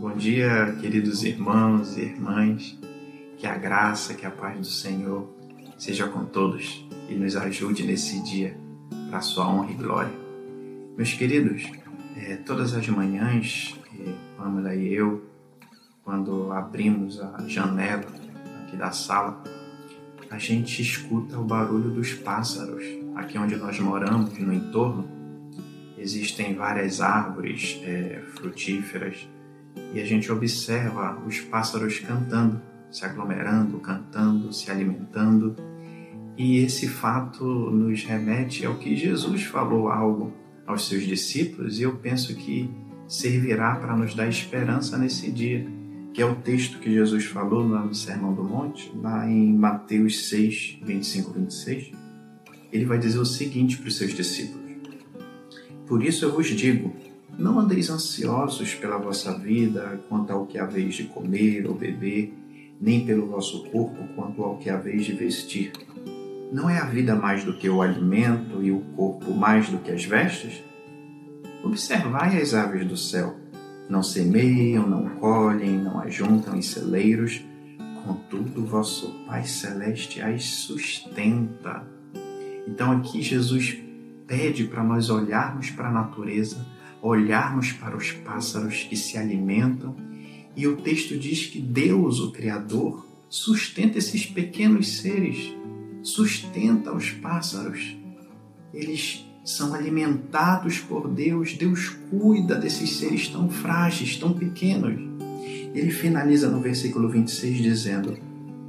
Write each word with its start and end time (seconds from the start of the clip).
Bom 0.00 0.16
dia, 0.16 0.74
queridos 0.80 1.22
irmãos 1.24 1.98
e 1.98 2.00
irmãs. 2.00 2.74
Que 3.36 3.46
a 3.46 3.54
graça, 3.58 4.14
que 4.14 4.24
a 4.24 4.30
paz 4.30 4.58
do 4.58 4.64
Senhor 4.64 5.28
seja 5.76 6.08
com 6.08 6.24
todos 6.24 6.88
e 7.06 7.14
nos 7.14 7.36
ajude 7.36 7.82
nesse 7.82 8.18
dia 8.22 8.56
para 9.10 9.18
a 9.18 9.20
sua 9.20 9.46
honra 9.46 9.72
e 9.72 9.74
glória. 9.74 10.12
Meus 10.96 11.12
queridos, 11.12 11.70
é, 12.16 12.36
todas 12.36 12.72
as 12.72 12.88
manhãs, 12.88 13.78
Pamela 14.38 14.74
e 14.74 14.90
eu, 14.90 15.22
quando 16.02 16.50
abrimos 16.50 17.20
a 17.20 17.46
janela 17.46 18.06
aqui 18.64 18.78
da 18.78 18.92
sala, 18.92 19.44
a 20.30 20.38
gente 20.38 20.80
escuta 20.80 21.38
o 21.38 21.44
barulho 21.44 21.90
dos 21.90 22.14
pássaros. 22.14 22.82
Aqui 23.16 23.36
onde 23.36 23.54
nós 23.54 23.78
moramos, 23.78 24.32
no 24.38 24.54
entorno, 24.54 25.06
existem 25.98 26.54
várias 26.54 27.02
árvores 27.02 27.78
é, 27.84 28.22
frutíferas 28.34 29.28
e 29.92 30.00
a 30.00 30.04
gente 30.04 30.30
observa 30.30 31.20
os 31.26 31.40
pássaros 31.40 31.98
cantando, 31.98 32.60
se 32.90 33.04
aglomerando, 33.04 33.78
cantando, 33.78 34.52
se 34.52 34.70
alimentando. 34.70 35.56
E 36.36 36.58
esse 36.58 36.88
fato 36.88 37.44
nos 37.44 38.04
remete 38.04 38.64
ao 38.64 38.76
que 38.76 38.96
Jesus 38.96 39.44
falou 39.44 39.88
algo 39.88 40.32
aos 40.66 40.86
seus 40.88 41.04
discípulos, 41.04 41.78
e 41.78 41.82
eu 41.82 41.96
penso 41.96 42.34
que 42.34 42.70
servirá 43.08 43.74
para 43.74 43.96
nos 43.96 44.14
dar 44.14 44.28
esperança 44.28 44.96
nesse 44.96 45.30
dia, 45.30 45.66
que 46.14 46.22
é 46.22 46.24
o 46.24 46.36
texto 46.36 46.78
que 46.78 46.92
Jesus 46.92 47.24
falou 47.24 47.66
lá 47.68 47.84
no 47.84 47.94
Sermão 47.94 48.32
do 48.32 48.44
Monte, 48.44 48.90
lá 48.96 49.28
em 49.28 49.52
Mateus 49.52 50.28
6, 50.28 50.78
25, 50.82 51.32
26. 51.32 51.92
Ele 52.72 52.84
vai 52.84 52.98
dizer 52.98 53.18
o 53.18 53.26
seguinte 53.26 53.76
para 53.78 53.88
os 53.88 53.96
seus 53.96 54.14
discípulos: 54.14 54.60
Por 55.86 56.04
isso 56.04 56.24
eu 56.24 56.32
vos 56.32 56.46
digo, 56.46 56.94
não 57.38 57.58
andeis 57.58 57.90
ansiosos 57.90 58.74
pela 58.74 58.98
vossa 58.98 59.36
vida 59.38 60.00
quanto 60.08 60.32
ao 60.32 60.46
que 60.46 60.58
haveis 60.58 60.94
de 60.94 61.04
comer 61.04 61.66
ou 61.66 61.74
beber, 61.74 62.34
nem 62.80 63.04
pelo 63.04 63.26
vosso 63.26 63.64
corpo 63.70 64.02
quanto 64.14 64.42
ao 64.42 64.56
que 64.58 64.70
haveis 64.70 65.04
de 65.04 65.12
vestir. 65.12 65.72
Não 66.52 66.68
é 66.68 66.78
a 66.78 66.86
vida 66.86 67.14
mais 67.14 67.44
do 67.44 67.56
que 67.56 67.68
o 67.68 67.80
alimento 67.80 68.62
e 68.62 68.72
o 68.72 68.80
corpo 68.96 69.32
mais 69.32 69.68
do 69.68 69.78
que 69.78 69.90
as 69.90 70.04
vestes? 70.04 70.62
Observai 71.62 72.40
as 72.40 72.54
aves 72.54 72.86
do 72.86 72.96
céu. 72.96 73.36
Não 73.88 74.02
semeiam, 74.02 74.88
não 74.88 75.08
colhem, 75.16 75.78
não 75.78 76.00
ajuntam 76.00 76.56
em 76.56 76.62
celeiros, 76.62 77.44
contudo 78.04 78.64
vosso 78.64 79.12
Pai 79.26 79.44
Celeste 79.44 80.20
as 80.20 80.44
sustenta. 80.44 81.86
Então 82.66 82.92
aqui 82.92 83.22
Jesus 83.22 83.78
pede 84.26 84.64
para 84.64 84.82
nós 84.82 85.10
olharmos 85.10 85.70
para 85.70 85.88
a 85.88 85.92
natureza 85.92 86.66
olharmos 87.02 87.72
para 87.72 87.96
os 87.96 88.12
pássaros 88.12 88.84
que 88.84 88.96
se 88.96 89.16
alimentam 89.16 89.96
e 90.56 90.66
o 90.66 90.76
texto 90.76 91.16
diz 91.16 91.46
que 91.46 91.60
Deus, 91.60 92.20
o 92.20 92.32
Criador, 92.32 93.06
sustenta 93.28 93.98
esses 93.98 94.26
pequenos 94.26 94.98
seres, 94.98 95.54
sustenta 96.02 96.92
os 96.92 97.10
pássaros. 97.10 97.96
Eles 98.74 99.24
são 99.44 99.74
alimentados 99.74 100.78
por 100.78 101.08
Deus, 101.08 101.54
Deus 101.54 101.88
cuida 102.10 102.56
desses 102.56 102.90
seres 102.96 103.28
tão 103.28 103.48
frágeis, 103.48 104.16
tão 104.16 104.32
pequenos. 104.32 104.98
Ele 105.74 105.90
finaliza 105.90 106.50
no 106.50 106.60
versículo 106.60 107.08
26 107.08 107.58
dizendo: 107.58 108.18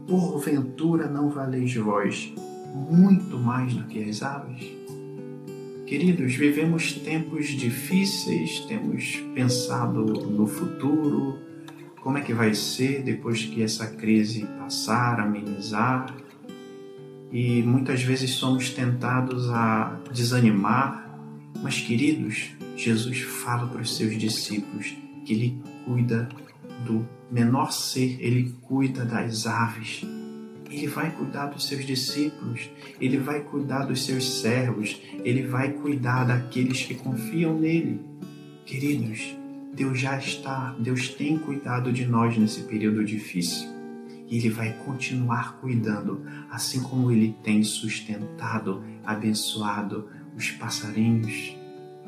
Porventura 0.07 1.07
não 1.07 1.29
valeis 1.29 1.73
vós 1.75 2.31
muito 2.73 3.37
mais 3.37 3.73
do 3.73 3.83
que 3.85 4.03
as 4.03 4.21
aves? 4.21 4.71
Queridos, 5.91 6.35
vivemos 6.35 6.93
tempos 6.93 7.47
difíceis, 7.47 8.61
temos 8.61 9.17
pensado 9.35 10.05
no 10.05 10.47
futuro, 10.47 11.37
como 11.99 12.17
é 12.17 12.21
que 12.21 12.33
vai 12.33 12.53
ser 12.55 13.03
depois 13.03 13.43
que 13.43 13.61
essa 13.61 13.87
crise 13.87 14.47
passar, 14.57 15.19
amenizar, 15.19 16.15
e 17.29 17.61
muitas 17.63 18.01
vezes 18.01 18.29
somos 18.29 18.69
tentados 18.69 19.49
a 19.49 19.99
desanimar, 20.13 21.13
mas 21.61 21.81
queridos, 21.81 22.51
Jesus 22.77 23.19
fala 23.23 23.67
para 23.67 23.81
os 23.81 23.93
seus 23.93 24.17
discípulos 24.17 24.95
que 25.25 25.33
Ele 25.33 25.61
cuida 25.83 26.29
do 26.85 27.05
menor 27.29 27.73
ser, 27.73 28.15
Ele 28.21 28.55
cuida 28.61 29.03
das 29.03 29.45
aves, 29.45 30.05
ele 30.71 30.87
vai 30.87 31.11
cuidar 31.11 31.47
dos 31.47 31.67
seus 31.67 31.85
discípulos, 31.85 32.69
ele 32.99 33.17
vai 33.17 33.41
cuidar 33.41 33.85
dos 33.85 34.05
seus 34.05 34.41
servos, 34.41 35.01
ele 35.23 35.43
vai 35.43 35.73
cuidar 35.73 36.23
daqueles 36.23 36.83
que 36.85 36.95
confiam 36.95 37.59
nele. 37.59 37.99
Queridos, 38.65 39.35
Deus 39.73 39.99
já 39.99 40.17
está, 40.17 40.75
Deus 40.79 41.09
tem 41.09 41.37
cuidado 41.37 41.91
de 41.91 42.05
nós 42.05 42.37
nesse 42.37 42.61
período 42.63 43.03
difícil. 43.03 43.69
E 44.27 44.37
Ele 44.37 44.49
vai 44.49 44.71
continuar 44.85 45.59
cuidando, 45.59 46.25
assim 46.49 46.81
como 46.81 47.11
Ele 47.11 47.35
tem 47.43 47.63
sustentado, 47.63 48.81
abençoado 49.03 50.07
os 50.37 50.51
passarinhos. 50.51 51.55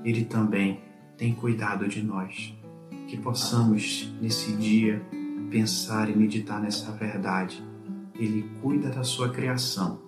Ele 0.05 0.23
também 0.23 0.79
tem 1.17 1.33
cuidado 1.33 1.87
de 1.87 2.01
nós. 2.01 2.53
Que 3.07 3.17
possamos, 3.17 4.09
nesse 4.21 4.53
dia, 4.53 5.01
pensar 5.49 6.09
e 6.09 6.15
meditar 6.15 6.61
nessa 6.61 6.91
verdade 6.93 7.61
ele 8.15 8.49
cuida 8.61 8.89
da 8.89 9.03
sua 9.03 9.29
criação. 9.29 9.99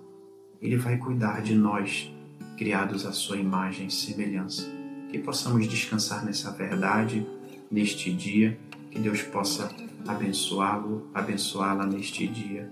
Ele 0.61 0.77
vai 0.77 0.97
cuidar 0.97 1.41
de 1.41 1.55
nós, 1.55 2.11
criados 2.57 3.05
à 3.05 3.11
sua 3.11 3.37
imagem 3.37 3.87
e 3.87 3.91
semelhança. 3.91 4.69
Que 5.09 5.19
possamos 5.19 5.67
descansar 5.67 6.25
nessa 6.25 6.51
verdade 6.51 7.25
neste 7.69 8.11
dia, 8.11 8.57
que 8.91 8.99
Deus 8.99 9.21
possa 9.21 9.69
abençoá-lo, 10.07 11.09
abençoá-la 11.13 11.85
neste 11.85 12.27
dia, 12.27 12.71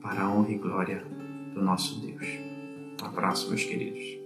para 0.00 0.22
a 0.22 0.30
honra 0.30 0.50
e 0.50 0.58
glória 0.58 1.04
do 1.54 1.62
nosso 1.62 2.00
Deus. 2.00 2.26
Um 3.00 3.06
abraço, 3.06 3.48
meus 3.48 3.64
queridos. 3.64 4.21